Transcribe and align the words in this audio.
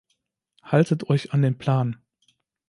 Haltet 0.63 1.11
euch 1.11 1.31
an 1.31 1.43
den 1.43 1.59
Plan! 1.59 2.01